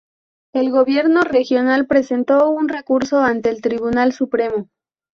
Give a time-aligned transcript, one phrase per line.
[0.55, 4.67] El Gobierno regional presentó un recurso ante el Tribunal Supremo.